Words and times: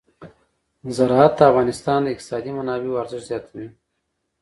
زراعت 0.95 1.33
د 1.37 1.41
افغانستان 1.51 1.99
د 2.03 2.07
اقتصادي 2.13 2.51
منابعو 2.57 2.99
ارزښت 3.01 3.25
زیاتوي. 3.29 3.67